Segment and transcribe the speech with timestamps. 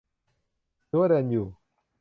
[0.89, 1.47] รู้ว่าเดินอยู่